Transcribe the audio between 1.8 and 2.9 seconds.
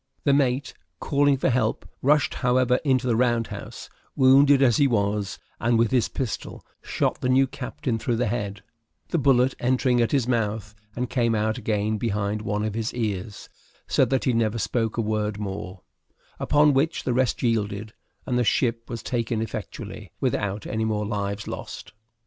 rushed, however,